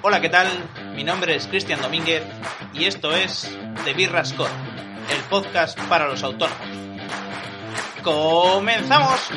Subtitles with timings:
[0.00, 0.46] Hola, ¿qué tal?
[0.94, 2.22] Mi nombre es Cristian Domínguez
[2.72, 3.50] y esto es
[3.84, 4.52] The Birras Core,
[5.10, 6.68] el podcast para los autónomos.
[8.04, 9.28] ¡Comenzamos!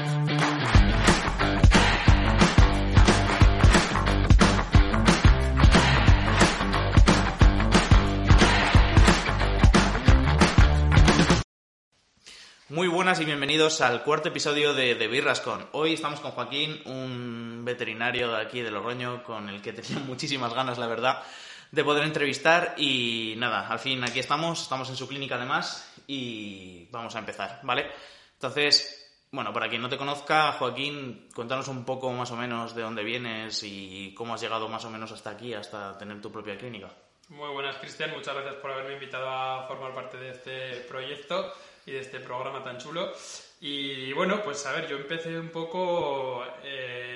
[12.70, 15.66] Muy buenas y bienvenidos al cuarto episodio de, de Birras Con.
[15.72, 20.54] Hoy estamos con Joaquín, un veterinario de aquí de Logroño, con el que tenía muchísimas
[20.54, 21.24] ganas, la verdad,
[21.72, 22.76] de poder entrevistar.
[22.78, 27.60] Y nada, al fin aquí estamos, estamos en su clínica además y vamos a empezar,
[27.64, 27.92] ¿vale?
[28.34, 32.82] Entonces, bueno, para quien no te conozca, Joaquín, cuéntanos un poco más o menos de
[32.82, 36.58] dónde vienes y cómo has llegado más o menos hasta aquí, hasta tener tu propia
[36.58, 36.90] clínica.
[37.30, 38.12] Muy buenas, Cristian.
[38.12, 41.54] Muchas gracias por haberme invitado a formar parte de este proyecto
[41.86, 43.14] y de este programa tan chulo.
[43.62, 47.11] Y bueno, pues a ver, yo empecé un poco eh,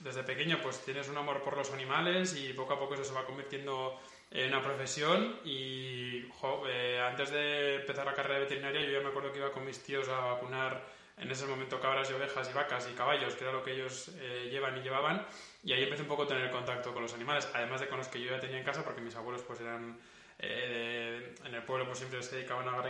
[0.00, 3.12] desde pequeño, pues tienes un amor por los animales y poco a poco eso se
[3.12, 3.98] va convirtiendo
[4.30, 5.40] en una profesión.
[5.44, 6.24] Y
[6.68, 9.64] eh, antes de empezar la carrera de veterinaria, yo ya me acuerdo que iba con
[9.64, 10.82] mis tíos a vacunar
[11.18, 14.10] en ese momento cabras y ovejas y vacas y caballos, que era lo que ellos
[14.18, 15.26] eh, llevan y llevaban.
[15.62, 18.08] Y ahí empecé un poco a tener contacto con los animales, además de con los
[18.08, 19.98] que yo ya tenía en casa, porque mis abuelos pues eran
[20.38, 22.82] eh, en el pueblo pues siempre se dedicaban a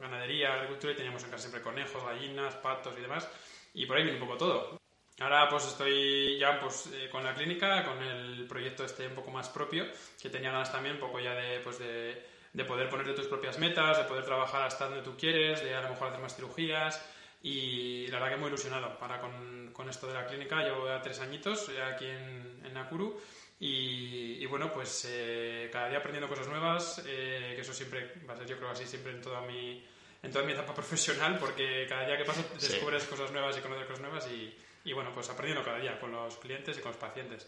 [0.00, 3.28] ganadería, agricultura y teníamos en casa siempre conejos, gallinas, patos y demás.
[3.74, 4.85] Y por ahí viene un poco todo.
[5.20, 9.30] Ahora pues estoy ya pues, eh, con la clínica, con el proyecto este un poco
[9.30, 9.86] más propio,
[10.20, 12.22] que tenía ganas también un poco ya de, pues, de,
[12.52, 15.80] de poder ponerte tus propias metas, de poder trabajar hasta donde tú quieres, de a
[15.80, 17.02] lo mejor hacer más cirugías.
[17.42, 20.62] Y la verdad que muy ilusionado para con, con esto de la clínica.
[20.62, 23.20] Llevo ya tres añitos aquí en, en Nakuru
[23.60, 28.34] y, y, bueno, pues eh, cada día aprendiendo cosas nuevas, eh, que eso siempre va
[28.34, 29.82] a ser yo creo así siempre en toda mi,
[30.26, 33.08] en toda mi etapa profesional, porque cada día que pasa descubres sí.
[33.08, 36.36] cosas nuevas y conoces cosas nuevas y, y, bueno, pues aprendiendo cada día con los
[36.36, 37.46] clientes y con los pacientes.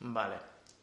[0.00, 0.36] Vale.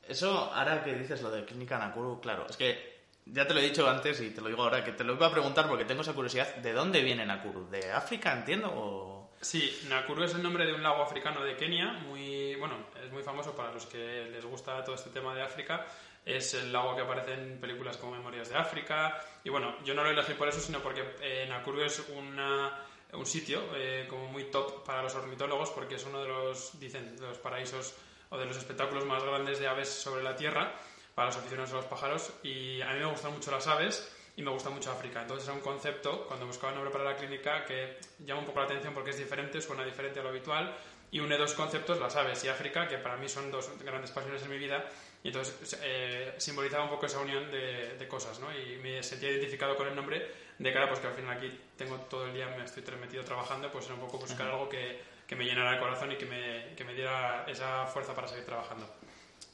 [0.08, 2.94] Eso, ahora que dices lo de Clínica Nakuru, claro, es que
[3.26, 5.28] ya te lo he dicho antes y te lo digo ahora, que te lo iba
[5.28, 6.56] a preguntar porque tengo esa curiosidad.
[6.58, 7.70] ¿De dónde viene Nakuru?
[7.70, 8.70] ¿De África, entiendo?
[8.74, 9.32] O...
[9.40, 13.24] Sí, Nakuru es el nombre de un lago africano de Kenia, muy bueno, es muy
[13.24, 15.86] famoso para los que les gusta todo este tema de África.
[16.26, 19.22] Es el lago que aparece en películas como Memorias de África.
[19.44, 22.80] Y bueno, yo no lo elegí por eso, sino porque eh, Nakuru es una,
[23.12, 27.16] un sitio eh, como muy top para los ornitólogos, porque es uno de los, dicen,
[27.20, 27.96] los paraísos
[28.30, 30.74] o de los espectáculos más grandes de aves sobre la Tierra
[31.14, 32.34] para los aficionados a los pájaros.
[32.44, 35.22] Y a mí me gustan mucho las aves y me gusta mucho África.
[35.22, 38.60] Entonces era un concepto, cuando buscaba el nombre para la clínica, que llama un poco
[38.60, 40.76] la atención porque es diferente, suena diferente a lo habitual
[41.12, 44.42] y une dos conceptos, las aves y África, que para mí son dos grandes pasiones
[44.42, 44.84] en mi vida.
[45.24, 48.48] Y entonces eh, simbolizaba un poco esa unión de, de, cosas, ¿no?
[48.52, 50.28] Y me sentía identificado con el nombre
[50.60, 53.72] de cara, pues que al final aquí tengo todo el día, me estoy metido trabajando,
[53.72, 56.76] pues era un poco buscar algo que, que me llenara el corazón y que me,
[56.76, 58.86] que me diera esa fuerza para seguir trabajando.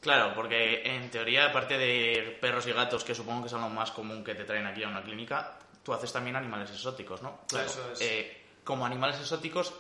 [0.02, 3.92] Claro, porque en teoría, aparte de perros y gatos, que supongo que son lo más
[3.92, 7.42] común que te traen aquí a una clínica, tú haces también animales exóticos, ¿no?
[7.48, 8.02] Claro, Eso es.
[8.02, 9.74] Eh, como animales exóticos,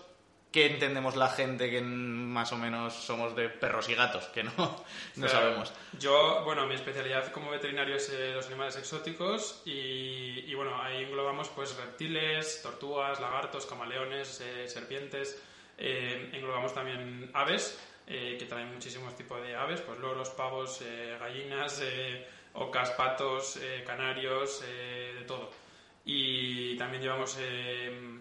[0.51, 4.25] ¿qué entendemos la gente que más o menos somos de perros y gatos?
[4.25, 4.51] Que no,
[5.15, 5.73] no sabemos.
[5.99, 11.03] Yo, bueno, mi especialidad como veterinario es eh, los animales exóticos y, y, bueno, ahí
[11.03, 15.41] englobamos pues reptiles, tortugas, lagartos, camaleones, eh, serpientes,
[15.77, 17.79] englobamos también aves
[18.11, 23.59] eh, que traen muchísimos tipos de aves, pues loros, pavos, eh, gallinas, eh, ocas, patos,
[23.85, 25.51] canarios, de todo.
[26.11, 27.37] Y también llevamos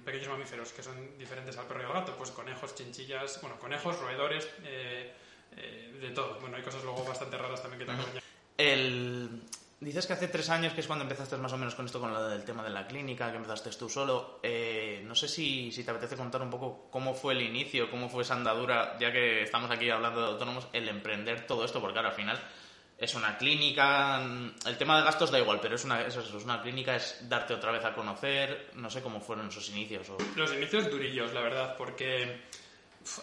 [0.04, 3.98] pequeños mamíferos que son diferentes al perro y al gato, pues conejos, chinchillas, bueno, conejos,
[3.98, 6.38] roedores, de todo.
[6.38, 8.22] Bueno, hay cosas luego bastante raras también que te acompañan.
[8.58, 9.42] El...
[9.80, 12.12] Dices que hace tres años, que es cuando empezaste más o menos con esto, con
[12.12, 14.40] lo del tema de la clínica, que empezaste tú solo.
[14.42, 18.10] Eh, no sé si, si, te apetece contar un poco cómo fue el inicio, cómo
[18.10, 21.94] fue esa andadura, ya que estamos aquí hablando de autónomos, el emprender todo esto, porque
[21.94, 22.38] claro, al final
[22.98, 24.20] es una clínica,
[24.66, 27.70] el tema de gastos da igual, pero es una, es una clínica, es darte otra
[27.70, 30.10] vez a conocer, no sé cómo fueron esos inicios.
[30.10, 30.18] O...
[30.34, 32.40] Los inicios durillos, la verdad, porque,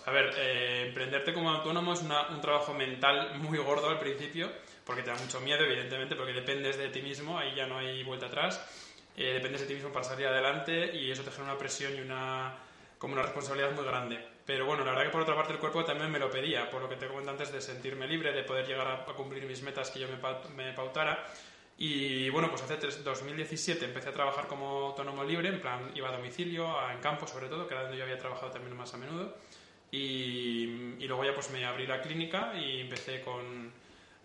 [0.05, 4.49] a ver, eh, emprenderte como autónomo es una, un trabajo mental muy gordo al principio
[4.85, 8.03] porque te da mucho miedo, evidentemente, porque dependes de ti mismo, ahí ya no hay
[8.03, 8.63] vuelta atrás,
[9.17, 12.01] eh, dependes de ti mismo para salir adelante y eso te genera una presión y
[12.01, 12.55] una,
[12.97, 14.34] como una responsabilidad muy grande.
[14.45, 16.81] Pero bueno, la verdad que por otra parte el cuerpo también me lo pedía, por
[16.81, 19.89] lo que te comenté antes de sentirme libre, de poder llegar a, cumplir mis metas
[19.89, 21.25] que yo me, pautara.
[21.77, 26.11] Y bueno, pues hace 2017 empecé a trabajar como autónomo libre, en plan iba a
[26.15, 29.35] domicilio, en campo sobre todo, que era donde yo había trabajado también más a menudo.
[29.91, 33.73] Y, y luego ya pues me abrí la clínica y empecé con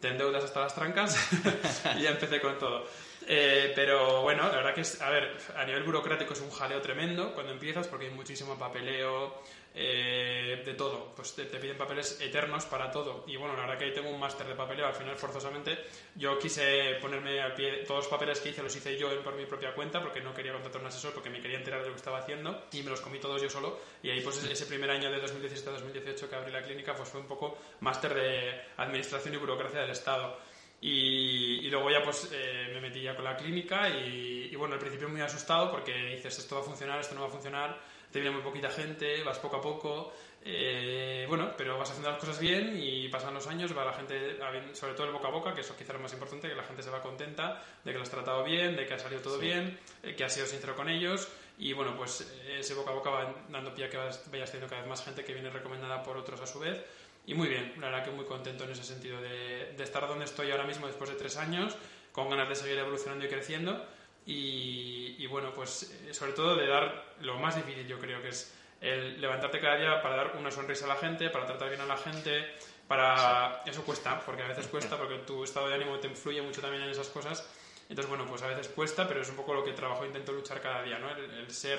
[0.00, 1.16] te endeudas hasta las trancas
[1.98, 2.86] y ya empecé con todo.
[3.26, 6.80] Eh, pero bueno, la verdad que es, a ver, a nivel burocrático es un jaleo
[6.80, 11.12] tremendo cuando empiezas porque hay muchísimo papeleo, eh, de todo.
[11.14, 13.24] Pues te, piden papeles eternos para todo.
[13.26, 15.78] Y bueno, la verdad que ahí tengo un máster de papeleo, al final forzosamente
[16.16, 19.46] yo quise ponerme al pie, todos los papeles que hice los hice yo por mi
[19.46, 21.98] propia cuenta porque no quería contratar un asesor porque me quería enterar de lo que
[21.98, 23.78] estaba haciendo y me los comí todos yo solo.
[24.02, 27.28] Y ahí pues ese primer año de 2017-2018 que abrí la clínica pues fue un
[27.28, 30.36] poco máster de administración y burocracia del Estado.
[30.82, 34.80] Y, luego ya pues eh, me metí ya con la clínica y, y, bueno, al
[34.80, 37.78] principio muy asustado porque dices esto va a funcionar, esto no va a funcionar,
[38.10, 40.12] te viene muy poquita gente, vas poco a poco,
[40.42, 44.38] eh, bueno, pero vas haciendo las cosas bien y pasan los años, va la gente,
[44.72, 46.64] sobre todo el boca a boca, que eso quizá es lo más importante, que la
[46.64, 49.38] gente se va contenta de que lo has tratado bien, de que ha salido todo
[49.38, 51.28] bien, eh, que has sido sincero con ellos
[51.58, 54.80] y bueno, pues ese boca a boca va dando pie a que vayas teniendo cada
[54.80, 56.82] vez más gente que viene recomendada por otros a su vez
[57.26, 60.50] y muy bien, la verdad que muy contento en ese sentido de, estar donde estoy
[60.50, 61.76] ahora mismo después de tres años,
[62.12, 63.86] con ganas de seguir evolucionando y creciendo.
[64.26, 68.54] Y, bueno, pues eh, sobre todo de dar lo más difícil, yo creo que es
[68.80, 71.86] el levantarte cada día para dar una sonrisa a la gente, para tratar bien a
[71.86, 72.54] la gente,
[72.88, 73.62] para...
[73.66, 76.82] Eso cuesta, porque a veces cuesta, porque tu estado de ánimo te influye mucho también
[76.84, 77.48] en esas cosas.
[77.88, 80.32] Entonces, bueno, pues a veces cuesta, pero es un poco lo que trabajo e intento
[80.32, 81.10] luchar cada día, ¿no?
[81.10, 81.78] El, ser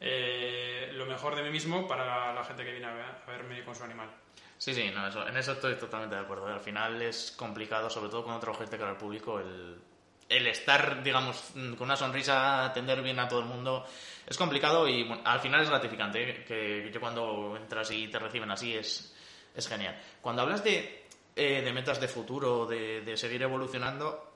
[0.00, 3.84] eh, lo mejor de mí mismo para la gente que viene a verme con su
[3.84, 4.10] animal.
[4.58, 6.46] Sí, sí, no, eso, en eso estoy totalmente de acuerdo.
[6.46, 9.78] Al final es complicado, sobre todo cuando trabajas de cara al público, el,
[10.28, 13.86] el estar, digamos, con una sonrisa, atender bien a todo el mundo,
[14.26, 16.30] es complicado y al final es gratificante.
[16.30, 16.44] ¿eh?
[16.44, 19.14] Que cuando entras y te reciben así es,
[19.54, 20.00] es genial.
[20.20, 21.06] Cuando hablas de,
[21.36, 24.32] eh, de metas de futuro, de, de, seguir evolucionando,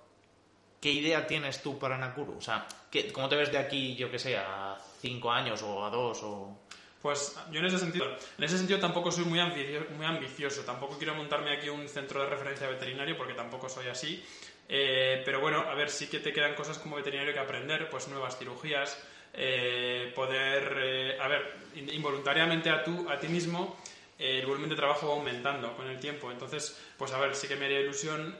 [0.81, 2.39] ¿qué idea tienes tú para Nakuru?
[2.39, 2.67] O sea,
[3.13, 6.59] ¿cómo te ves de aquí, yo que sé, a cinco años o a dos o...?
[7.01, 10.63] Pues yo en ese sentido, en ese sentido tampoco soy muy ambicioso.
[10.63, 14.25] Tampoco quiero montarme aquí un centro de referencia veterinario porque tampoco soy así.
[14.69, 18.09] Eh, pero bueno, a ver, sí que te quedan cosas como veterinario que aprender, pues
[18.09, 23.79] nuevas cirugías, eh, poder, eh, a ver, involuntariamente a, tú, a ti mismo
[24.19, 26.33] el volumen de trabajo va aumentando con el tiempo.
[26.33, 28.37] Entonces, pues a ver, sí que me haría ilusión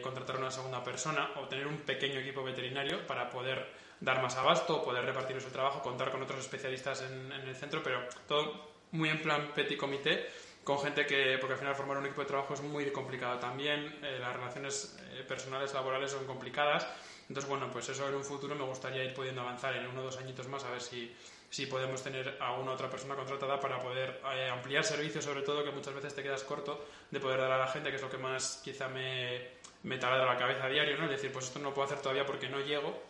[0.00, 3.66] contratar a una segunda persona o tener un pequeño equipo veterinario para poder
[4.00, 8.00] dar más abasto, poder repartir el trabajo, contar con otros especialistas en, el centro, pero
[8.26, 10.26] todo muy en plan petit comité,
[10.64, 13.98] con gente que, porque al final formar un equipo de trabajo es muy complicado también,
[14.02, 16.86] eh, las relaciones eh, personales, laborales son complicadas,
[17.28, 20.04] entonces bueno, pues eso en un futuro me gustaría ir pudiendo avanzar en uno o
[20.04, 21.14] dos añitos más a ver si,
[21.48, 25.64] si podemos tener a una otra persona contratada para poder eh, ampliar servicios, sobre todo
[25.64, 28.10] que muchas veces te quedas corto de poder dar a la gente, que es lo
[28.10, 31.04] que más quizá me, me taladra la cabeza a diario, ¿no?
[31.04, 33.02] Es decir, pues esto no lo puedo hacer todavía porque no llego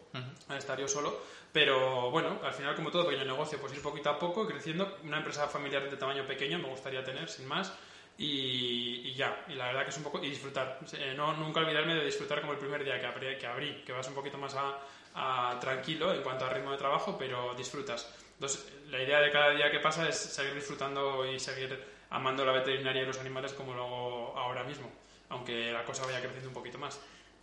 [0.49, 1.21] a estar yo solo.
[1.53, 4.99] Pero bueno, al final, como todo pequeño negocio, pues ir poquito a poco, creciendo.
[5.03, 7.73] Una empresa familiar de tamaño pequeño me gustaría tener, sin más.
[8.17, 10.23] Y, ya, y la verdad que es un poco...
[10.23, 10.79] Y disfrutar.
[10.93, 13.93] Eh, no, nunca olvidarme de disfrutar como el primer día que abrí, que, abrí, que
[13.93, 18.15] vas un poquito más a, tranquilo en cuanto a ritmo de trabajo, pero disfrutas.
[18.35, 22.53] Entonces, la idea de cada día que pasa es seguir disfrutando y seguir amando la
[22.53, 24.91] veterinaria y los animales como lo hago ahora mismo
[25.31, 27.01] aunque la cosa vaya creciendo un poquito más.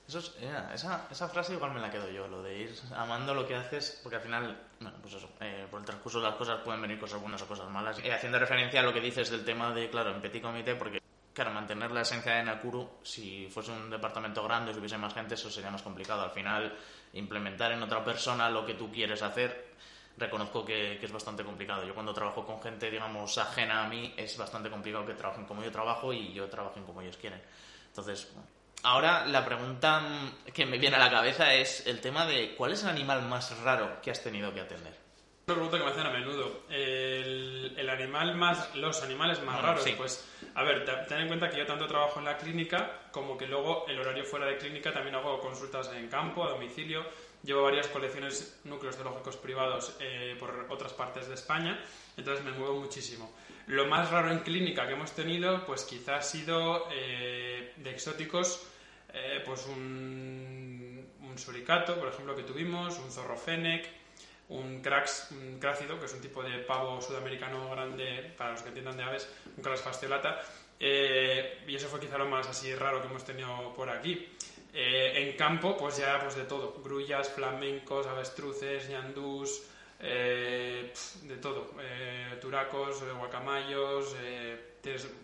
[0.07, 4.15] Esa, frase igual me la quedo yo, lo de ir amando lo que haces, porque
[4.15, 7.19] al final, bueno, pues eso, eh, por el transcurso de las cosas pueden venir cosas
[7.19, 7.99] buenas o cosas malas.
[7.99, 11.01] Eh, haciendo referencia a lo que dices del tema de, claro, en petit comité, porque,
[11.33, 15.33] claro, mantener la esencia de Nakuru, si fuese un departamento grande, si hubiese más gente,
[15.33, 16.21] eso sería más complicado.
[16.23, 16.73] Al final,
[17.11, 19.73] implementar en otra persona lo que tú quieres hacer,
[20.15, 21.83] reconozco que, que, es bastante complicado.
[21.83, 25.63] Yo cuando trabajo con gente, digamos, ajena a mí, es bastante complicado que trabajen como
[25.63, 27.41] yo trabajo y yo trabajen como ellos quieren.
[27.97, 28.31] Entonces,
[28.83, 30.03] ahora la pregunta
[30.53, 33.57] que me viene a la cabeza es el tema de ¿cuál es el animal más
[33.61, 34.93] raro que has tenido que atender?
[35.47, 36.61] Una pregunta que me hacen a menudo.
[36.69, 41.65] El, animal más, los animales más raros, pues, a ver, ten en cuenta que yo
[41.65, 45.39] tanto trabajo en la clínica como que luego el horario fuera de clínica también hago
[45.39, 47.03] consultas en campo, a domicilio.
[47.41, 51.83] Llevo varias colecciones, núcleos zoológicos privados eh, por otras partes de España,
[52.15, 53.31] entonces me muevo muchísimo.
[53.67, 58.65] Lo más raro en clínica que hemos tenido, pues quizás ha sido eh, de exóticos,
[59.13, 63.89] eh, pues un, un, suricato, por ejemplo, que tuvimos, un zorro fennec,
[64.47, 68.69] un, crax, un crácido, que es un tipo de pavo sudamericano grande, para los que
[68.69, 70.41] entiendan de aves, un crax fasciolata,
[70.79, 74.29] eh, y eso fue quizá lo más así raro que hemos tenido por aquí.
[74.73, 79.63] en campo, pues ya pues de todo, grullas, flamencos, avestruces, ñandús,
[79.99, 84.15] eh, de todo, eh, turacos, eh, guacamayos,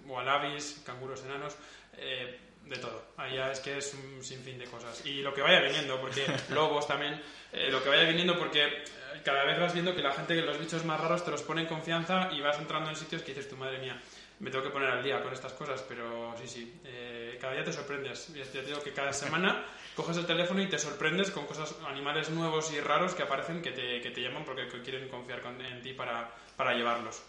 [0.06, 1.56] wallabies, canguros enanos,
[1.96, 3.14] de todo.
[3.18, 5.06] Ahí ya es que es un sinfín de cosas.
[5.06, 7.22] Y lo que vaya viniendo, porque lobos también,
[7.70, 8.84] lo que vaya viniendo porque
[9.24, 11.62] cada vez vas viendo que la gente que los bichos más raros te los pone
[11.62, 14.02] en confianza y vas entrando en sitios que dices, tu madre mía,
[14.44, 16.82] me tengo que poner al día con estas cosas, pero sí, sí,
[17.40, 18.30] cada día te sorprendes.
[18.30, 22.30] Y te digo que cada semana coges el teléfono y te sorprendes con cosas, animales
[22.30, 25.94] nuevos y raros que aparecen que te, que te llaman porque quieren confiar en ti
[25.94, 27.24] para, para llevarlos.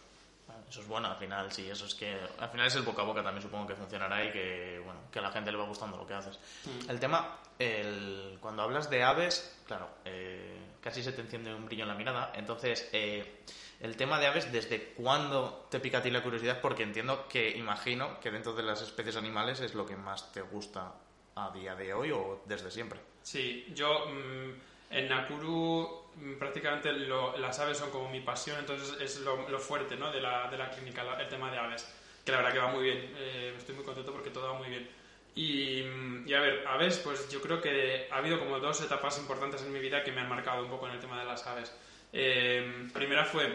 [0.68, 2.18] Eso es bueno, al final, sí, eso es que...
[2.38, 5.18] Al final es el boca a boca también supongo que funcionará y que, bueno, que
[5.20, 6.38] a la gente le va gustando lo que haces.
[6.64, 6.90] Mm.
[6.90, 11.84] El tema, el, cuando hablas de aves, claro, eh, casi se te enciende un brillo
[11.84, 12.30] en la mirada.
[12.36, 13.40] Entonces, eh,
[13.80, 16.60] el tema de aves, ¿desde cuándo te pica a ti la curiosidad?
[16.60, 20.42] Porque entiendo que, imagino, que dentro de las especies animales es lo que más te
[20.42, 20.92] gusta
[21.36, 23.00] a día de hoy o desde siempre.
[23.22, 24.50] Sí, yo mm,
[24.90, 29.96] en Nakuru mm, prácticamente lo- las aves son como mi pasión, entonces es lo, fuerte
[29.96, 30.12] ¿no?
[30.12, 31.88] de, la, de la clínica, el tema de aves,
[32.26, 34.68] que la verdad que va muy bien, eh, estoy muy contento porque todo va muy
[34.68, 34.86] bien.
[35.34, 35.82] Y,
[36.26, 39.72] y a ver, aves, pues yo creo que ha habido como dos etapas importantes en
[39.72, 41.72] mi vida que me han marcado un poco en el tema de las aves.
[42.12, 43.48] Eh, primera fue,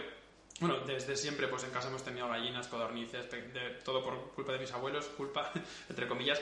[0.59, 4.51] bueno, desde siempre pues en casa hemos tenido gallinas, codornices, pe- de- todo por culpa
[4.51, 5.51] de mis abuelos, culpa,
[5.89, 6.41] entre comillas.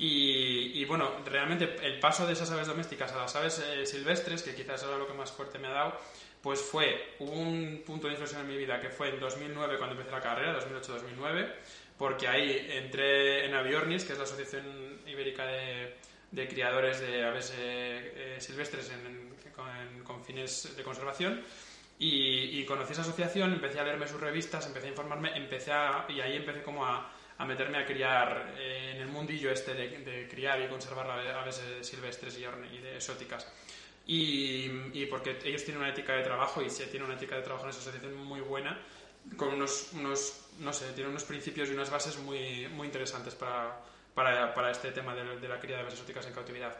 [0.00, 4.42] Y, y, bueno, realmente el paso de esas aves domésticas a las aves eh, silvestres,
[4.44, 6.00] que quizás era lo que más fuerte me ha dado,
[6.40, 10.12] pues fue un punto de inflexión en mi vida que fue en 2009 cuando empecé
[10.12, 11.52] la carrera, 2008-2009,
[11.98, 15.96] porque ahí entré en Aviornis, que es la Asociación Ibérica de,
[16.30, 21.42] de Criadores de Aves eh, eh, Silvestres en- en- con, fines de conservación.
[21.98, 26.06] Y, y conocí esa asociación, empecé a leerme sus revistas, empecé a informarme, empecé a,
[26.08, 29.88] y ahí empecé como a, a meterme a criar eh, en el mundillo este de,
[29.98, 33.52] de criar y conservar ave- aves eh, silvestres y, y de exóticas.
[34.06, 37.42] Y, y porque ellos tienen una ética de trabajo y se tiene una ética de
[37.42, 38.78] trabajo en esa asociación muy buena,
[39.36, 43.80] con unos, unos no sé, tiene unos principios y unas bases muy, muy interesantes para,
[44.14, 46.76] para, para este tema de, de la cría de aves exóticas en cautividad.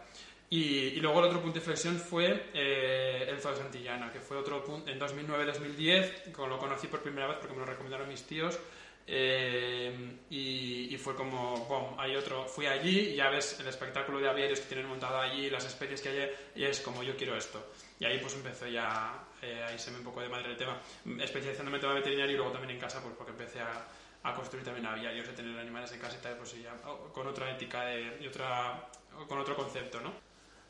[0.51, 4.21] Y, y luego el otro punto de inflexión fue eh, el Zoo de Santillana, que
[4.21, 8.09] fue otro punto en 2009-2010, cuando lo conocí por primera vez porque me lo recomendaron
[8.09, 8.59] mis tíos.
[9.07, 14.29] eh, y, y fue como, bom, hay otro, fui allí ya ves el espectáculo de
[14.29, 17.73] aviarios que tienen montado allí, las especies que hay, y es como yo quiero esto.
[18.01, 20.77] Y ahí pues empezó ya, eh, ahí se me un poco de madre el tema,
[21.21, 23.87] especializándome en tema veterinario y luego también en casa, pues porque empecé a,
[24.23, 27.27] a construir también aviarios, de tener animales en casa y tal, pues ya, oh, con
[27.27, 28.89] otra ética de, y otra,
[29.29, 30.13] con otro concepto, ¿no?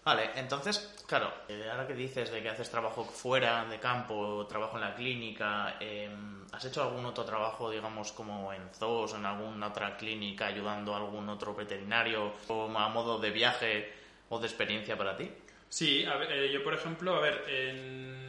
[0.04, 4.76] Vale, entonces, claro, eh, ahora que dices de que haces trabajo fuera de campo, trabajo
[4.76, 6.08] en la clínica, eh,
[6.52, 10.98] ¿has hecho algún otro trabajo, digamos, como en zoos, en alguna otra clínica, ayudando a
[10.98, 13.92] algún otro veterinario, o a modo de viaje
[14.30, 15.30] o de experiencia para ti?
[15.68, 18.27] Sí, a ver, eh, yo por ejemplo, a ver, en-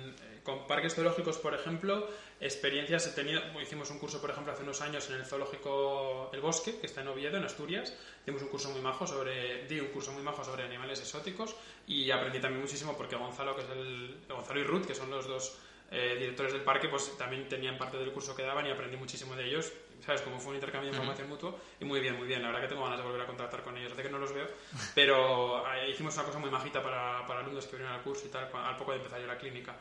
[0.50, 4.82] con parques zoológicos, por ejemplo, experiencias he tenido, hicimos un curso, por ejemplo, hace unos
[4.82, 8.72] años en el zoológico El Bosque, que está en Oviedo, en Asturias, hicimos un curso
[8.72, 11.56] muy majo sobre, di un curso muy majo sobre animales exóticos
[11.88, 15.28] y aprendí también muchísimo porque Gonzalo, que es el, Gonzalo y Ruth, que son los
[15.28, 15.58] dos
[15.92, 19.36] eh, directores del parque, pues también tenían parte del curso que daban y aprendí muchísimo
[19.36, 19.72] de ellos,
[20.06, 20.22] ¿sabes?
[20.22, 22.70] Como fue un intercambio de información mutuo y muy bien, muy bien, la verdad que
[22.70, 24.48] tengo ganas de volver a contactar con ellos, hace que no los veo,
[24.96, 28.30] pero eh, hicimos una cosa muy majita para, para alumnos que vinieron al curso y
[28.30, 29.76] tal, al poco de empezar yo la clínica.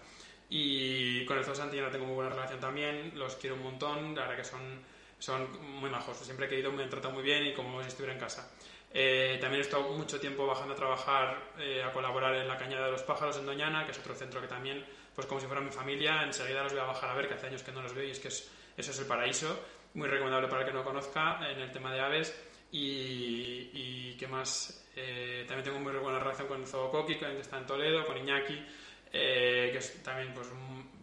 [0.50, 4.22] Y con el Zoo Santillana tengo muy buena relación también, los quiero un montón, la
[4.22, 4.80] verdad que son,
[5.18, 5.46] son
[5.80, 8.20] muy majos, siempre he ido me han tratado muy bien y como si estuviera en
[8.20, 8.50] casa.
[8.90, 12.86] Eh, también he estado mucho tiempo bajando a trabajar, eh, a colaborar en la Cañada
[12.86, 14.82] de los Pájaros en Doñana, que es otro centro que también,
[15.14, 17.48] pues como si fuera mi familia, enseguida los voy a bajar a ver, que hace
[17.48, 19.58] años que no los veo y es que es- eso es el paraíso,
[19.92, 22.34] muy recomendable para el que no conozca en el tema de aves.
[22.72, 27.56] Y, y qué más, Eh, también tengo muy buena relación con Zoo Coqui, que está
[27.58, 28.66] en Toledo, con Iñaki,
[29.12, 30.48] eh, que es también pues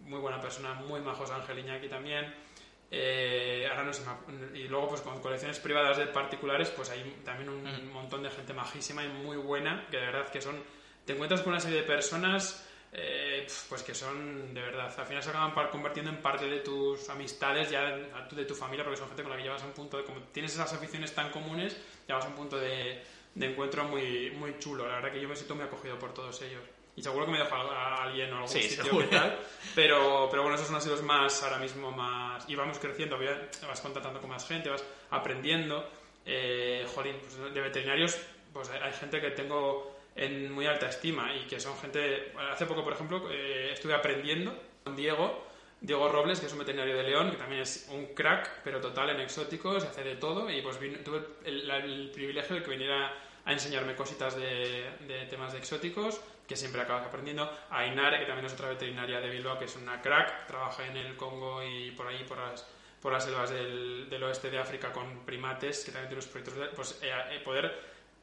[0.03, 2.33] muy buena persona, muy majos Ángel Iñaki también.
[2.91, 7.19] Eh, ahora no se me y luego pues con colecciones privadas de particulares pues hay
[7.25, 7.91] también un Mm.
[7.91, 10.55] montón de gente majísima y muy buena que de verdad que son
[11.03, 15.23] te encuentras con una serie de personas eh, pues que son de verdad al final
[15.23, 19.07] se acaban convirtiendo en parte de tus amistades ya de, de tu familia porque son
[19.07, 21.75] gente con la que llevas a un punto de como tienes esas aficiones tan comunes
[22.07, 25.35] llevas a un punto de, de encuentro muy muy chulo la verdad que yo me
[25.35, 26.61] siento muy acogido por todos ellos
[26.95, 29.39] y seguro que me dejo a, alguien o algún Sí, sitio que tal
[29.75, 32.47] pero, pero bueno, esos son los más, ahora mismo más...
[32.49, 33.17] Y vamos creciendo,
[33.67, 35.85] vas contactando con más gente, vas aprendiendo.
[36.25, 38.17] Eh, jolín, pues de veterinarios,
[38.53, 42.31] pues hay, hay gente que tengo en muy alta estima y que son gente...
[42.51, 45.45] Hace poco, por ejemplo, eh, estuve aprendiendo con Diego,
[45.81, 49.09] Diego Robles, que es un veterinario de León, que también es un crack, pero total
[49.09, 50.49] en exóticos, hace de todo.
[50.49, 54.89] Y pues vino- tuve el, la- el privilegio de que viniera a enseñarme cositas de,
[55.07, 57.51] de temas de exóticos, que siempre acabas aprendiendo.
[57.69, 60.97] A Inare, que también es otra veterinaria de Bilbao, que es una crack, trabaja en
[60.97, 62.67] el Congo y por ahí, por las,
[63.01, 66.55] por las selvas del, del oeste de África con primates, que también tiene unos proyectos.
[66.57, 67.73] de- Pues eh, eh, poder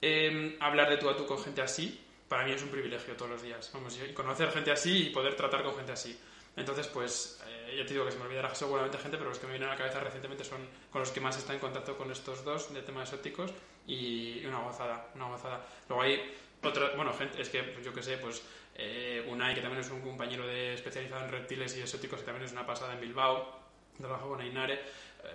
[0.01, 3.31] eh, hablar de tú a tú con gente así, para mí es un privilegio todos
[3.33, 3.71] los días.
[3.75, 6.19] Vamos, y conocer gente así y poder tratar con gente así.
[6.57, 9.47] Entonces, pues, eh, ya te digo que se me olvidará seguramente gente, pero los que
[9.47, 12.11] me vienen a la cabeza recientemente son con los que más está en contacto con
[12.11, 13.53] estos dos de temas exóticos
[13.87, 15.65] y una gozada, una gozada.
[15.89, 18.43] Luego hay otra, bueno, gente, es que pues, yo que sé, pues
[18.75, 22.47] eh, Unai, que también es un compañero de especializado en reptiles y exóticos, que también
[22.47, 23.61] es una pasada en Bilbao,
[23.99, 24.81] trabajo con Ainare.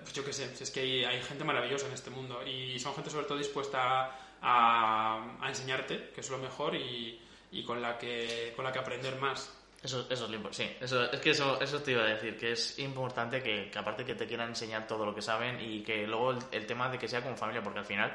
[0.02, 2.94] pues yo qué sé, es que hay, hay gente maravillosa en este mundo y son
[2.96, 7.20] gente sobre todo dispuesta a, a enseñarte, que es lo mejor, y,
[7.52, 9.54] y con, la que, con la que aprender más.
[9.84, 12.52] Eso, eso es lo sí, eso, es que eso, eso te iba a decir, que
[12.54, 16.08] es importante que, que aparte que te quieran enseñar todo lo que saben y que
[16.08, 18.12] luego el, el tema de que sea como familia, porque al final,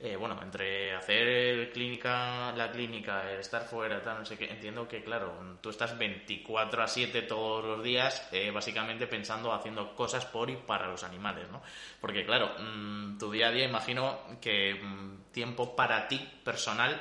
[0.00, 5.02] eh, bueno, entre hacer clínica, la clínica, estar fuera, tal, no sé qué, entiendo que,
[5.02, 10.50] claro, tú estás 24 a 7 todos los días, eh, básicamente pensando, haciendo cosas por
[10.50, 11.62] y para los animales, ¿no?
[12.00, 17.00] Porque, claro, mm, tu día a día imagino que mm, tiempo para ti personal,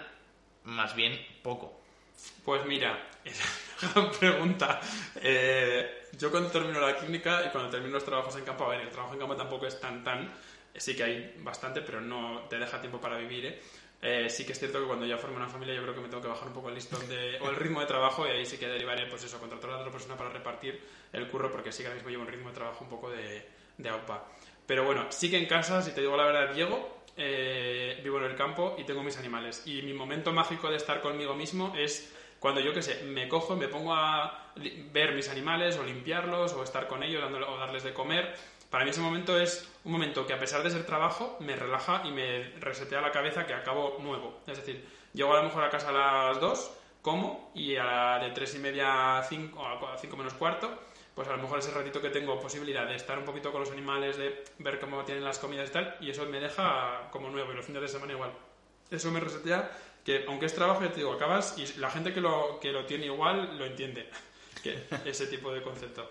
[0.65, 1.81] más bien poco.
[2.45, 3.07] Pues mira,
[3.81, 4.79] gran pregunta.
[5.15, 8.81] Eh, yo cuando termino la clínica y cuando termino los trabajos en campo, a ver,
[8.81, 10.31] el trabajo en campo tampoco es tan tan,
[10.75, 13.61] sí que hay bastante, pero no te deja tiempo para vivir, ¿eh?
[14.05, 16.09] Eh, sí que es cierto que cuando ya formo una familia yo creo que me
[16.09, 18.45] tengo que bajar un poco el listón de, o el ritmo de trabajo y ahí
[18.45, 20.81] sí que derivaré, pues eso, contratar a otra persona para repartir
[21.13, 23.47] el curro porque sí que ahora mismo llevo un ritmo de trabajo un poco de,
[23.77, 24.27] de AUPA.
[24.67, 28.25] Pero bueno, sí que en casa, si te digo la verdad, llego, eh, vivo en
[28.25, 29.63] el campo y tengo mis animales.
[29.67, 33.55] Y mi momento mágico de estar conmigo mismo es cuando yo, qué sé, me cojo,
[33.55, 34.51] me pongo a
[34.91, 38.35] ver mis animales o limpiarlos o estar con ellos dándole- o darles de comer.
[38.73, 42.01] Para mí ese momento es un momento que a pesar de ser trabajo me relaja
[42.05, 44.39] y me resetea la cabeza que acabo nuevo.
[44.47, 46.71] Es decir, llego a lo mejor a casa a las 2,
[47.03, 50.75] como y a la de 3 y media a 5, o a 5 menos cuarto,
[51.13, 53.69] pues a lo mejor ese ratito que tengo posibilidad de estar un poquito con los
[53.69, 57.51] animales, de ver cómo tienen las comidas y tal, y eso me deja como nuevo
[57.51, 58.31] y los fines de semana igual.
[58.89, 59.69] Eso me resetea
[60.03, 62.87] que aunque es trabajo, ya te digo, acabas y la gente que lo, que lo
[62.87, 64.09] tiene igual lo entiende.
[64.63, 66.09] Que ese tipo de concepto.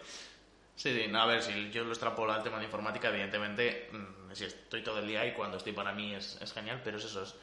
[0.75, 4.45] Sí, no, a ver, si yo lo extrapolo al tema de informática, evidentemente, mm, si
[4.45, 7.23] estoy todo el día ahí, cuando estoy para mí es, es genial, pero es eso.
[7.23, 7.35] Es,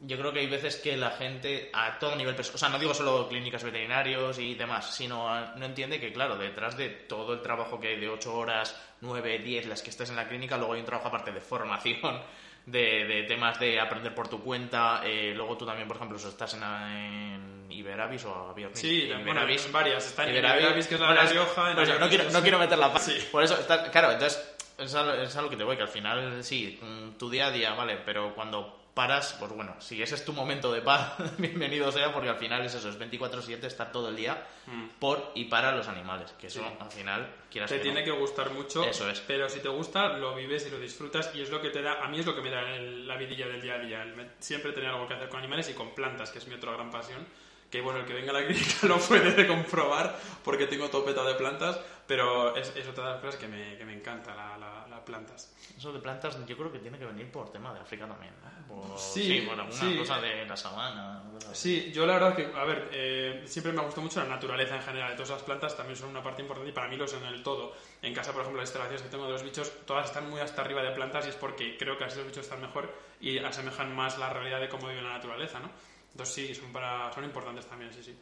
[0.00, 2.92] yo creo que hay veces que la gente, a todo nivel, o sea, no digo
[2.92, 7.40] solo clínicas veterinarios y demás, sino a- no entiende que, claro, detrás de todo el
[7.40, 10.74] trabajo que hay de 8 horas, 9, 10, las que estés en la clínica, luego
[10.74, 12.20] hay un trabajo aparte de formación,
[12.66, 16.54] de, de temas de aprender por tu cuenta, eh, luego tú también, por ejemplo, estás
[16.54, 20.06] en, en Iberavis o Aviornis, Sí, en bueno, Iberavis, en varias.
[20.06, 21.70] Está en Iberavis, Iberavis, que es la bueno, de La Rioja.
[21.70, 23.04] en pues no, Aviornis, quiero, no quiero meter la pata.
[23.04, 23.28] Sí.
[23.30, 25.88] Por eso, está- claro, entonces es a, es a lo que te voy, que al
[25.88, 30.14] final sí, mm, tu día a día, vale, pero cuando paras, pues bueno, si ese
[30.14, 33.92] es tu momento de paz, bienvenido sea, porque al final es eso, es 24-7 estar
[33.92, 34.88] todo el día Mm.
[34.98, 36.66] por y para los animales, que eso Sí.
[36.80, 38.04] al final, quieras Te que tiene no.
[38.06, 39.20] que gustar mucho, Eso es.
[39.20, 42.02] pero si te gusta, lo vives y lo disfrutas y es lo que te da,
[42.02, 44.28] a mí es lo que me da el- la vidilla del día a día, el
[44.40, 46.90] siempre tener algo que hacer con animales y con plantas, que es mi otra gran
[46.90, 47.24] pasión,
[47.70, 51.22] que bueno, el que venga a la clínica lo puede de comprobar porque tengo topeta
[51.22, 51.78] de plantas,
[52.08, 54.75] pero es, es otra de las cosas que me, que me encanta, la, la-
[55.06, 55.54] plantas.
[55.78, 58.66] Eso de plantas yo creo que tiene que venir por tema de África también, ¿no?
[58.66, 59.96] Por, Sí, por alguna sí.
[59.96, 61.22] cosa de la sabana.
[61.52, 64.76] Sí, yo la verdad que, a ver, eh, siempre me ha gustado mucho la naturaleza
[64.76, 65.14] en general.
[65.14, 67.42] Todas las plantas también son una parte importante y para mí lo son en el
[67.42, 67.74] todo.
[68.02, 70.60] En casa, por ejemplo, las instalaciones que tengo de los bichos, todas están muy hasta
[70.60, 73.94] arriba de plantas y es porque creo que así los bichos están mejor y asemejan
[73.94, 75.70] más la realidad de cómo vive la naturaleza, ¿no?
[76.10, 78.18] Entonces sí, son, para, son importantes también, sí, sí.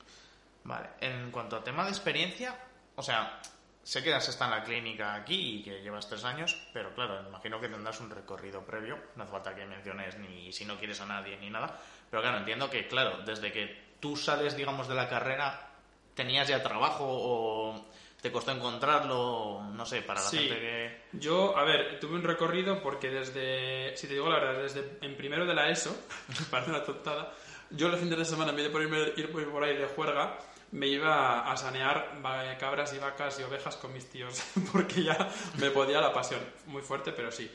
[0.64, 2.58] Vale, en cuanto a tema de experiencia,
[2.96, 3.40] o sea,
[3.84, 7.20] sé que has estado en la clínica aquí y que llevas tres años, pero claro,
[7.28, 11.00] imagino que tendrás un recorrido previo, no hace falta que menciones ni si no quieres
[11.00, 11.78] a nadie ni nada,
[12.10, 15.68] pero claro, entiendo que, claro, desde que tú sales, digamos, de la carrera,
[16.14, 17.86] ¿tenías ya trabajo o
[18.22, 19.62] te costó encontrarlo?
[19.74, 20.38] No sé, para la Sí.
[20.38, 21.00] gente que...
[21.12, 25.14] Yo, a ver, tuve un recorrido porque desde, si te digo la verdad, desde en
[25.16, 25.94] primero de la ESO,
[26.50, 27.32] parece una tontada,
[27.70, 30.38] yo los fines de semana, en vez de ponerme, ir por por ahí de juerga,
[30.74, 35.16] me iba a sanear va- cabras y vacas y ovejas con mis tíos, porque ya
[35.58, 36.40] me podía la pasión.
[36.66, 37.50] Muy fuerte, pero sí.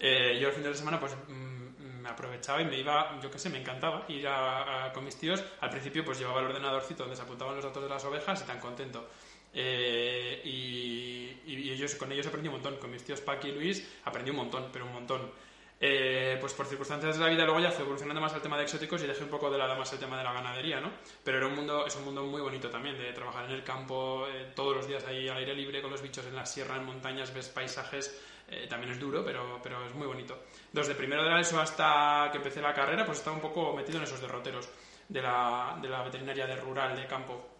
[0.00, 3.38] Eh, yo los fines de semana, pues mm, me aprovechaba y me iba, yo qué
[3.38, 5.42] sé, me encantaba ir a- con mis tíos.
[5.60, 8.46] Al principio, pues llevaba el ordenadorcito donde se apuntaban los datos de las ovejas y
[8.46, 9.08] tan contento.
[9.54, 12.76] Eh, y, y ellos, con ellos aprendí un montón.
[12.76, 15.30] Con mis tíos Paqui y Luis aprendí un montón, pero un montón.
[15.80, 18.64] Eh, pues por circunstancias de la vida luego ya fue evolucionando más el tema de
[18.64, 20.90] exóticos y dejé un poco de lado más el tema de la ganadería, ¿no?
[21.22, 24.26] Pero era un mundo, es un mundo muy bonito también, de trabajar en el campo,
[24.26, 26.84] eh, todos los días ahí al aire libre con los bichos en la sierra, en
[26.84, 30.46] montañas, ves paisajes, eh, también es duro, pero, pero es muy bonito.
[30.72, 33.98] Desde primero de la ESO hasta que empecé la carrera, pues estaba un poco metido
[33.98, 34.68] en esos derroteros
[35.08, 37.50] de la, de la veterinaria de rural, de campo.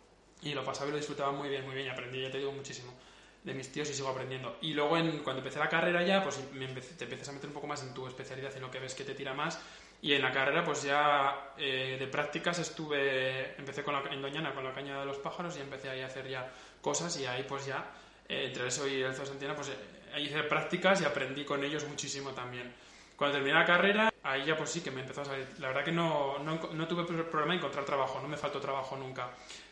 [0.43, 2.51] Y lo pasaba y lo disfrutaba muy bien, muy bien, y aprendí, ya te digo,
[2.51, 2.93] muchísimo
[3.49, 4.59] de mis tíos y sigo aprendiendo.
[4.61, 7.49] Y luego en, cuando empecé la carrera ya, pues me empecé- te empiezas a meter
[7.49, 9.61] un poco más en tu especialidad, en lo que ves que te tira más.
[10.01, 14.55] Y en la carrera, pues ya eh, de prácticas estuve, empecé con la, en Doñana
[14.55, 16.49] con la caña de los pájaros y empecé a hacer ya
[16.81, 17.85] cosas y ahí pues ya,
[18.29, 21.85] eh, entre eso y el Zoo Santiana, pues eh, hice prácticas y aprendí con ellos
[21.89, 22.73] muchísimo también.
[23.17, 25.47] Cuando terminé la carrera, ahí ya pues sí que me empezó a salir.
[25.59, 28.97] La verdad que no, no, no tuve problema en encontrar trabajo, no me faltó trabajo
[28.97, 29.31] nunca.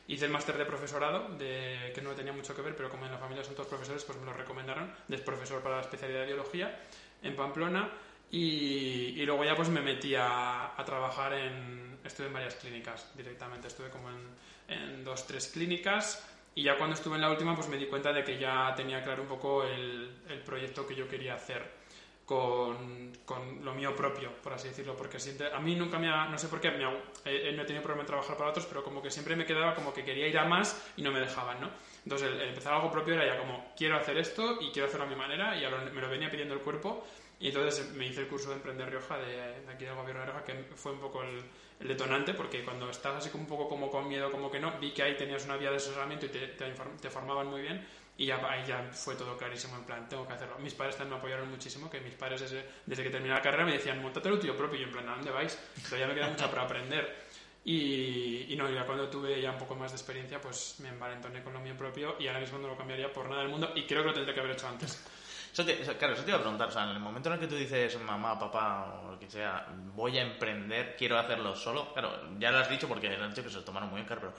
[0.09, 3.13] Hice el máster de profesorado, de, que no tenía mucho que ver, pero como en
[3.13, 6.27] la familia son todos profesores, pues me lo recomendaron, de profesor para la especialidad de
[6.27, 6.81] biología
[7.23, 7.91] en Pamplona.
[8.31, 11.99] Y, y luego ya pues me metí a, a, trabajar en...
[12.05, 14.27] Estuve en varias clínicas directamente, estuve como en,
[14.69, 16.25] en dos, tres clínicas.
[16.55, 19.03] Y ya cuando estuve en la última pues me di cuenta de que ya tenía
[19.03, 21.86] claro un poco el, el proyecto que yo quería hacer
[22.27, 25.17] con, con, lo mío propio, por así decirlo, porque
[25.53, 26.91] a mí nunca me ha, no sé por qué, no
[27.25, 30.05] he tenido problema en trabajar para otros, pero como que siempre me quedaba como que
[30.05, 31.71] quería ir a más y no me dejaban, ¿no?
[32.03, 35.09] Entonces el, empezar algo propio era ya como, quiero hacer esto y quiero hacerlo a
[35.09, 37.07] mi manera y me lo venía pidiendo el cuerpo
[37.39, 40.27] y entonces me hice el curso de Emprender Rioja de, de aquí del gobierno de
[40.27, 41.45] Rioja, que fue un poco el,
[41.79, 44.77] el, detonante, porque cuando estás así como un poco como con miedo, como que no,
[44.81, 47.87] vi que ahí tenías una vía de asesoramiento y te, te formaban muy bien
[48.19, 50.59] y ya, ahí ya fue todo clarísimo, en plan, tengo que hacerlo.
[50.59, 53.65] Mis padres también me apoyaron muchísimo, que mis padres desde, desde que terminé la carrera
[53.65, 55.59] me decían, montate lo tuyo propio, y yo en plan, ¿a dónde vais?
[55.91, 57.27] Pero ya me queda mucho para aprender.
[57.65, 61.43] Y, y, no, ya cuando tuve ya un poco más de experiencia, pues me envalentoné
[61.43, 63.83] con lo mío propio y ahora mismo no lo cambiaría por nada del mundo y
[63.83, 65.05] creo que lo tendría que haber hecho antes.
[65.53, 67.41] Eso te, claro, eso te iba a preguntar, o sea, en el momento en el
[67.41, 71.95] que tú dices, mamá, papá o lo que sea, voy a emprender, quiero hacerlo solo,
[71.95, 74.07] claro, ya lo has dicho porque lo has dicho que se lo tomaron muy bien,
[74.07, 74.35] claro, pero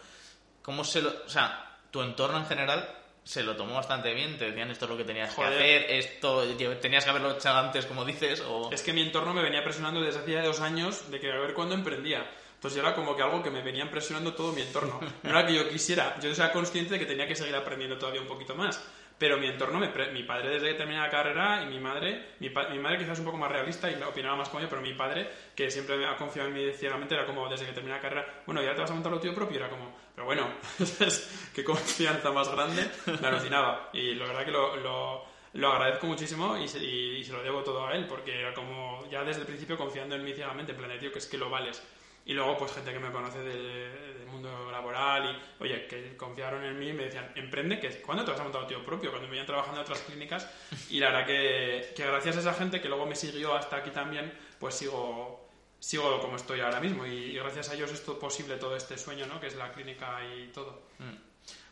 [0.61, 4.45] ¿cómo se lo, o sea, tu entorno en general se lo tomó bastante bien, te
[4.45, 5.51] decían esto es lo que tenías Joder.
[5.51, 6.43] que hacer, esto
[6.79, 8.69] tenías que haberlo hecho antes, como dices, o...
[8.71, 11.53] Es que mi entorno me venía presionando desde hacía dos años de que a ver
[11.53, 12.25] cuándo emprendía.
[12.55, 15.01] Entonces era como que algo que me venían presionando todo mi entorno.
[15.23, 18.21] No era que yo quisiera, yo era consciente de que tenía que seguir aprendiendo todavía
[18.21, 18.81] un poquito más.
[19.17, 22.49] Pero mi entorno, me mi padre desde que terminé la carrera y mi madre, mi,
[22.49, 25.27] mi, madre quizás un poco más realista y opinaba más como yo, pero mi padre,
[25.55, 28.61] que siempre ha confiado en mí ciegamente, era como desde que terminé la carrera, bueno,
[28.61, 30.47] ya te vas a montar lo tuyo propio, era como, pero bueno,
[31.55, 33.89] qué confianza más grande, me alucinaba.
[33.91, 37.41] Y la verdad que lo, lo, lo agradezco muchísimo y se, y, y se, lo
[37.41, 40.73] debo todo a él, porque era como ya desde el principio confiando en mí ciegamente,
[40.73, 41.81] en plan, tío, que es que lo vales.
[42.27, 46.61] Y luego, pues gente que me conoce del, del mundo laboral y, oye, que confiaron
[46.61, 49.11] en mí y me decían, emprende, que ¿cuándo te vas a montar lo tío propio?
[49.11, 50.45] Cuando me veían trabajando en otras clínicas.
[50.89, 53.91] Y la verdad que, que gracias a esa gente que luego me siguió hasta aquí
[53.91, 57.05] también, pues sigo, sigo como estoy ahora mismo.
[57.05, 59.39] Y, y gracias a ellos es todo posible todo este sueño, ¿no?
[59.39, 60.81] Que es la clínica y todo.
[60.99, 61.27] Mm.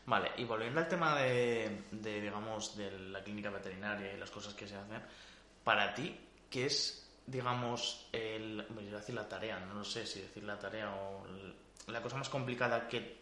[0.05, 4.53] Vale, y volviendo al tema de, de, digamos, de la clínica veterinaria y las cosas
[4.53, 5.01] que se hacen,
[5.65, 6.17] para ti,
[6.49, 10.93] ¿qué es digamos, el, voy a decir la tarea, no sé si decir la tarea
[10.93, 11.25] o
[11.87, 13.17] la cosa más complicada que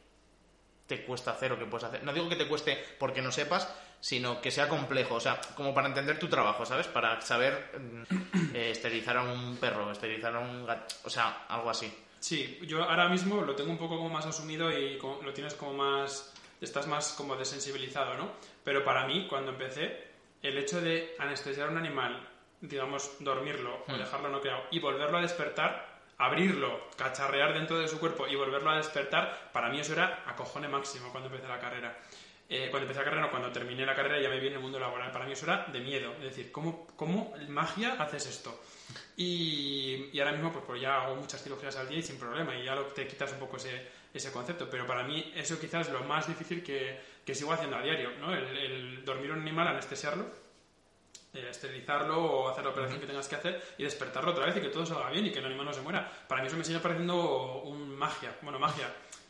[0.88, 2.04] te cuesta hacer o que puedes hacer.
[2.04, 5.74] No digo que te cueste porque no sepas, sino que sea complejo, o sea, como
[5.74, 6.88] para entender tu trabajo, ¿sabes?
[6.88, 7.72] Para saber
[8.54, 11.92] eh, esterilizar a un perro, esterilizar a un gato, o sea, algo así.
[12.20, 15.74] Sí, yo ahora mismo lo tengo un poco como más asumido y lo tienes como
[15.74, 18.32] más, estás más como desensibilizado, ¿no?
[18.64, 20.08] Pero para mí, cuando empecé,
[20.42, 22.28] el hecho de anestesiar a un animal
[22.64, 28.26] digamos, dormirlo o dejarlo noqueado y volverlo a despertar, abrirlo, cacharrear dentro de su cuerpo
[28.28, 31.98] y volverlo a despertar, para mí eso era acojone máximo cuando empecé la carrera.
[32.50, 34.60] Eh, cuando empecé la carrera, no, cuando terminé la carrera ya me vi en el
[34.60, 35.12] mundo laboral.
[35.12, 36.14] Para mí eso era de miedo.
[36.20, 38.62] Es decir, ¿cómo, cómo magia haces esto?
[39.18, 42.56] Y, y, ahora mismo pues, pues ya hago muchas cirugías al día y sin problema
[42.56, 44.70] y ya lo, te quitas un poco ese, ese concepto.
[44.70, 48.12] Pero para mí eso quizás es lo más difícil que, que sigo haciendo a diario,
[48.20, 48.34] ¿no?
[48.34, 50.43] El, el dormir a un animal, anestesiarlo
[51.34, 54.62] eh, esterilizarlo o hacer la operación que tengas que hacer y despertarlo otra vez y
[54.62, 56.10] que todo salga bien y que el animal no se muera.
[56.28, 58.88] Para mí eso me sigue pareciendo un magia, bueno, magia,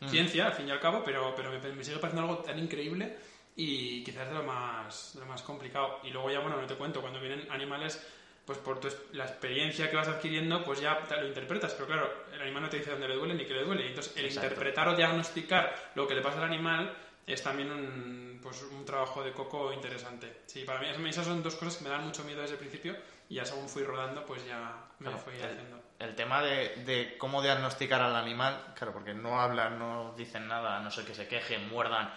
[0.10, 3.18] ciencia al fin y al cabo, pero, pero me, me, sigue pareciendo algo tan increíble
[3.56, 6.00] y quizás de lo, más, de lo más complicado.
[6.04, 8.06] Y luego ya, bueno, no te cuento, cuando vienen animales,
[8.46, 12.26] pues por tu, la experiencia que vas adquiriendo, pues ya te lo interpretas, pero claro,
[12.34, 13.88] el animal no te dice dónde le duele ni qué le duele.
[13.88, 14.48] Entonces, el Exacto.
[14.48, 16.94] interpretar o diagnosticar lo que le pasa al animal
[17.26, 20.42] es también un, pues, un trabajo de coco interesante.
[20.46, 22.96] Sí, para mí esas son dos cosas que me dan mucho miedo desde el principio
[23.30, 25.82] y ya según fui rodando, pues ya me claro, fui el, haciendo.
[26.00, 30.80] El tema de, de, cómo diagnosticar al animal, claro, porque no hablan, no dicen nada,
[30.82, 32.14] no sé que se quejen, muerdan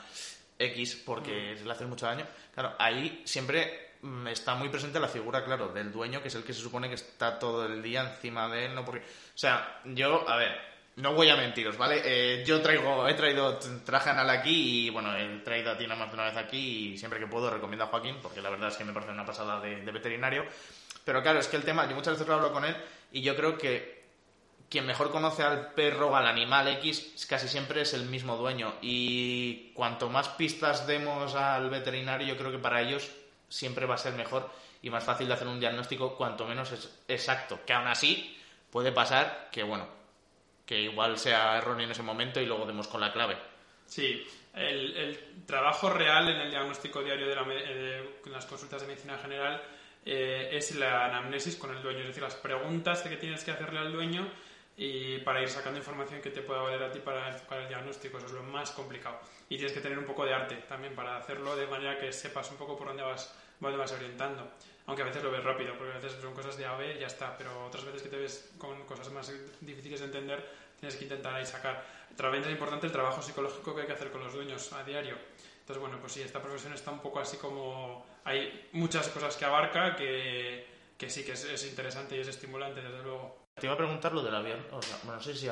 [0.58, 1.64] X porque mm.
[1.64, 2.26] le hace mucho daño.
[2.52, 6.44] Claro, ahí siempre mm, está muy presente la figura, claro, del dueño, que es el
[6.44, 8.84] que se supone que está todo el día encima de él, ¿no?
[8.84, 12.00] Porque, o sea, yo, a ver, no voy a mentiros, ¿vale?
[12.04, 16.08] Eh, yo traigo, he traído traje anal aquí y bueno, he traído a Tina más
[16.08, 18.76] de una vez aquí y siempre que puedo recomiendo a Joaquín porque la verdad es
[18.76, 20.44] que me parece una pasada de, de veterinario.
[21.04, 22.74] Pero claro, es que el tema, yo muchas veces lo hablo con él
[23.12, 23.96] y yo creo que
[24.68, 28.74] quien mejor conoce al perro o al animal X casi siempre es el mismo dueño
[28.80, 33.10] y cuanto más pistas demos al veterinario yo creo que para ellos
[33.48, 34.50] siempre va a ser mejor
[34.82, 38.36] y más fácil de hacer un diagnóstico cuanto menos es exacto, que aún así
[38.70, 39.86] puede pasar que bueno,
[40.66, 43.38] que igual sea erróneo en ese momento y luego demos con la clave.
[43.86, 49.16] Sí, el, trabajo real en el diagnóstico diario de, la, de las consultas de medicina
[49.16, 49.62] general
[50.04, 53.80] eh, es la anamnesis con el dueño, es decir, las preguntas que tienes que hacerle
[53.80, 54.28] al dueño
[54.76, 58.18] y para ir sacando información que te pueda valer a ti para enfocar el diagnóstico,
[58.18, 59.18] eso es lo más complicado.
[59.48, 62.50] Y tienes que tener un poco de arte también para hacerlo de manera que sepas
[62.50, 64.48] un poco por dónde vas, dónde vas orientando.
[64.86, 67.08] Aunque a veces lo ves rápido, porque a veces son cosas de A B ya
[67.08, 71.04] está, pero otras veces que te ves con cosas más difíciles de entender, tienes que
[71.04, 71.84] intentar ahí sacar.
[72.16, 75.16] También es importante el trabajo psicológico que hay que hacer con los dueños a diario.
[75.60, 78.06] Entonces, bueno, pues sí, esta profesión está un poco así como...
[78.24, 82.80] Hay muchas cosas que abarca que, que sí que es, es interesante y es estimulante,
[82.80, 83.46] desde luego.
[83.56, 85.48] Te iba a preguntar lo del avión, o sea, no sé si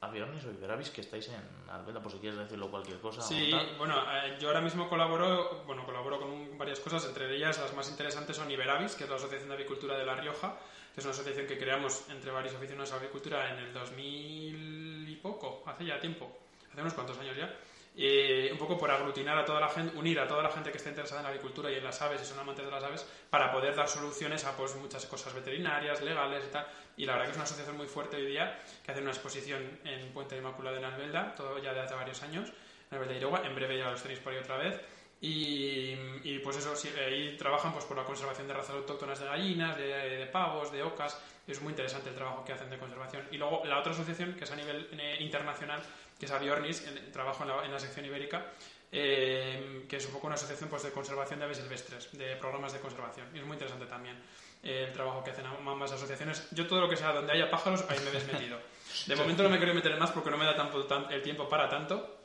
[0.00, 3.22] aviones o Iberavis que estáis en Albeda, por si quieres decirlo cualquier cosa.
[3.22, 7.74] Sí, bueno, eh, yo ahora mismo colaboro, bueno, colaboro con varias cosas, entre ellas las
[7.74, 10.56] más interesantes son Iberavis, que es la Asociación de Avicultura de La Rioja,
[10.94, 15.16] que es una asociación que creamos entre varios aficionados a avicultura en el 2000 y
[15.16, 16.30] poco, hace ya tiempo,
[16.70, 17.54] hace unos cuantos años ya.
[17.98, 20.76] Eh, un poco por aglutinar a toda la gente, unir a toda la gente que
[20.76, 23.06] está interesada en la agricultura y en las aves y son amantes de las aves
[23.30, 26.66] para poder dar soluciones a pues, muchas cosas veterinarias, legales y tal.
[26.98, 29.80] Y la verdad que es una asociación muy fuerte hoy día que hace una exposición
[29.84, 32.54] en Puente de Inmaculada de Nalvelda, todo ya de hace varios años, en
[32.90, 34.78] Nalvelda y Irogua, en breve ya los tenéis por ahí otra vez.
[35.18, 40.28] Y, pues eso, ahí trabajan pues por la conservación de razas autóctonas de gallinas, de,
[40.30, 41.20] pavos, de ocas.
[41.46, 43.26] Es muy interesante el trabajo que hacen de conservación.
[43.30, 45.80] Y luego la otra asociación, que es a nivel eh, internacional,
[46.18, 48.52] que es Aviornis, el, trabajo en la, sección ibérica,
[48.90, 52.72] eh, que es un poco una asociación pues, de conservación de aves silvestres, de programas
[52.72, 53.28] de conservación.
[53.34, 54.16] Y es muy interesante también
[54.62, 56.48] eh, el trabajo que hacen ambas asociaciones.
[56.52, 58.58] Yo todo lo que sea donde haya pájaros, ahí me ves metido.
[59.06, 61.48] De momento no me quiero meter en más porque no me da tanto, el tiempo
[61.48, 62.18] para tanto,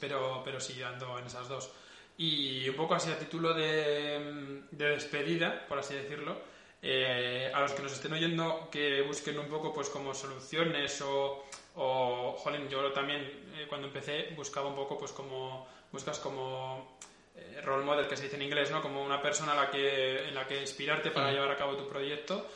[0.00, 1.70] pero, pero sí ando en esas dos.
[2.18, 6.40] Y un poco así a título de, de despedida, por así decirlo,
[6.82, 11.44] eh, a los que nos estén oyendo que busquen un poco pues como soluciones o,
[11.76, 13.20] o jolín, yo también
[13.54, 16.96] eh, cuando empecé buscaba un poco pues como buscas como
[17.34, 18.82] eh, role model que se dice en inglés, ¿no?
[18.82, 21.88] Como una persona a la que, en la que inspirarte para llevar a cabo tu
[21.88, 22.46] proyecto.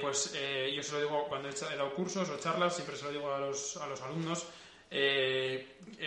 [0.00, 0.32] pues
[0.74, 3.38] yo se lo digo cuando he dado cursos o charlas, siempre se lo digo a
[3.38, 4.46] los, a los alumnos,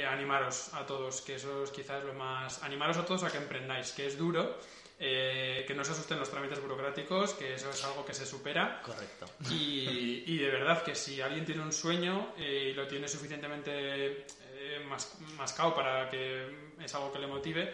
[0.07, 2.61] animaros a todos, que eso es quizás lo más...
[2.63, 4.57] Animaros a todos a que emprendáis, que es duro,
[5.05, 8.81] eh, que no se asusten los trámites burocráticos, que eso es algo que se supera.
[8.81, 9.25] Correcto.
[9.51, 14.25] Y, y de verdad que si alguien tiene un sueño eh, y lo tiene suficientemente
[14.53, 14.81] eh,
[15.37, 16.47] mascado para que
[16.81, 17.73] es algo que le motive,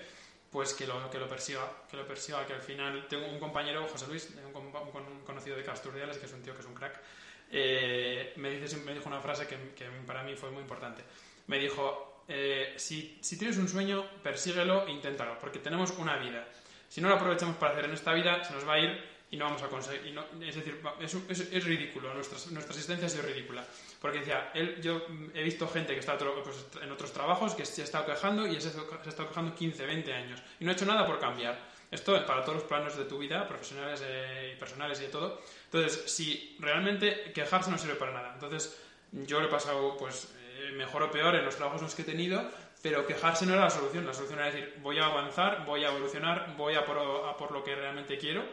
[0.51, 3.87] pues que lo, que lo persiga, que lo persiga, que al final tengo un compañero,
[3.87, 6.99] José Luis, un, conocido de Casturdiales, que es un tío que es un crack,
[7.51, 11.03] me, dice, me dijo una frase que, que, para mí fue muy importante.
[11.45, 12.23] Me dijo,
[12.75, 16.47] si, si tienes un sueño, persíguelo e inténtalo, porque tenemos una vida
[16.89, 19.37] si no lo aprovechamos para hacer en esta vida, se nos va a ir y
[19.37, 20.17] no vamos a conseguir.
[20.41, 23.63] es decir, es, es, ridículo, nuestra, nuestra existencia sido ridícula.
[24.01, 27.81] Porque decía, él, yo he visto gente que está pues, en otros trabajos que se
[27.81, 30.73] ha estado quejando y se, se ha estado quejando 15, 20 años y no ha
[30.73, 31.59] hecho nada por cambiar.
[31.91, 35.09] Esto es para todos los planos de tu vida, profesionales eh, y personales y de
[35.09, 35.41] todo.
[35.65, 38.31] Entonces, si realmente quejarse no sirve para nada.
[38.33, 38.79] Entonces,
[39.11, 42.05] yo lo he pasado, pues, eh, mejor o peor en los trabajos los que he
[42.05, 42.47] tenido,
[42.81, 44.05] pero quejarse no era la solución.
[44.05, 47.75] La solución era decir, voy a avanzar, voy a evolucionar, voy a por, lo que
[47.75, 48.43] realmente quiero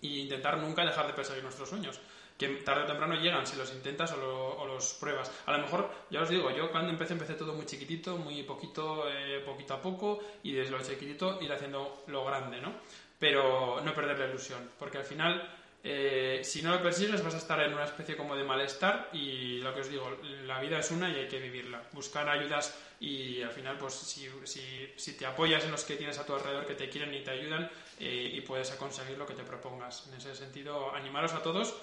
[0.00, 2.00] e intentar nunca dejar de perseguir nuestros sueños.
[2.38, 5.30] Que tarde o temprano llegan si los intentas o, los pruebas.
[5.46, 9.10] A lo mejor, ya os digo, yo cuando empecé, empecé todo muy chiquitito, muy poquito,
[9.10, 12.74] eh, poquito a poco, y desde lo chiquitito ir haciendo lo grande, ¿no?
[13.18, 17.38] Pero no perder la ilusión, porque al final eh, si no lo persigues vas a
[17.38, 20.90] estar en una especie como de malestar y lo que os digo, la vida es
[20.90, 21.82] una y hay que vivirla.
[21.92, 26.18] Buscar ayudas y al final pues si, si, si te apoyas en los que tienes
[26.18, 29.34] a tu alrededor que te quieren y te ayudan eh, y puedes conseguir lo que
[29.34, 30.06] te propongas.
[30.08, 31.74] En ese sentido, animaros a todos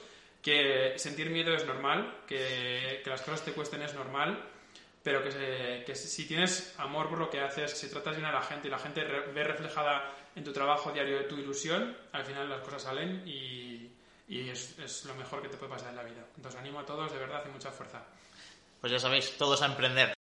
[0.42, 4.40] que sentir miedo es normal, que, que las cosas te cuesten es normal,
[5.02, 8.42] pero que, que, si tienes amor por lo que haces, si tratas bien a la
[8.42, 12.50] gente y la gente ve reflejada en tu trabajo diario de tu ilusión, al final
[12.50, 13.75] las cosas salen y,
[14.28, 16.26] y es, es, lo mejor que te puede pasar en la vida.
[16.36, 18.04] Entonces animo a todos de verdad y mucha fuerza.
[18.82, 20.14] Pues ya sabéis, todos a emprender.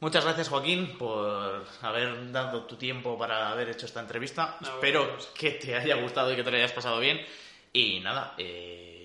[0.00, 4.56] Muchas gracias Joaquín por haber dado tu tiempo para haber hecho esta entrevista.
[4.62, 7.20] Espero que te haya gustado y que te lo hayas pasado bien.
[7.72, 8.99] Y nada, eh,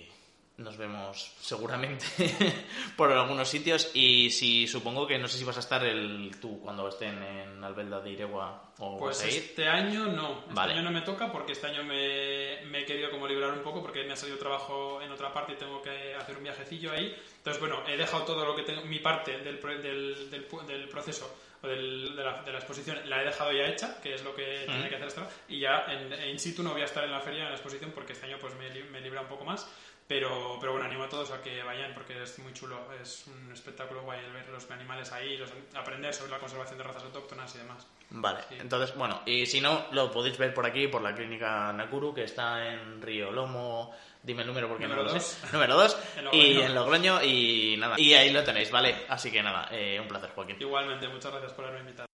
[0.58, 2.06] nos vemos seguramente
[2.96, 3.92] por algunos sitios.
[3.94, 7.64] Y si supongo que no sé si vas a estar el tú cuando estén en
[7.64, 10.46] Albelda de Iregua o pues este año no.
[10.48, 13.82] Este año no me toca porque este año me, he querido como librar un poco
[13.82, 17.16] porque me ha salido trabajo en otra parte y tengo que hacer un viajecillo ahí.
[17.38, 21.68] Entonces bueno he dejado todo lo que tengo mi parte del, del, del, proceso o
[21.68, 24.90] de, la, de, la, exposición la he dejado ya hecha que es lo que tenía
[24.90, 27.44] que hacer hasta y ya en, in situ no voy a estar en la feria
[27.44, 29.68] en la exposición porque este año pues me, me libra un poco más
[30.08, 32.80] Pero, pero bueno, animo a todos a que vayan porque es muy chulo.
[33.02, 36.84] Es un espectáculo guay el ver los animales ahí, los, aprender sobre la conservación de
[36.84, 37.88] razas autóctonas y demás.
[38.12, 38.56] Vale, Sí.
[38.60, 42.24] entonces, bueno, y si no, lo podéis ver por aquí, por la clínica Nakuru, que
[42.26, 43.96] está en Río Lomo.
[44.22, 45.24] Dime el número porque Número no lo dos.
[45.24, 45.48] sé.
[45.54, 45.98] Número 2.
[46.18, 47.96] En y en Logroño, y nada.
[48.00, 49.06] Y ahí lo tenéis, ¿vale?
[49.10, 50.58] Así que nada, eh, un placer, Joaquín.
[50.60, 52.05] Igualmente, muchas gracias por haberme invitado.